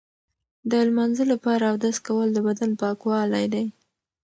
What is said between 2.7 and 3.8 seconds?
پاکوالی دی.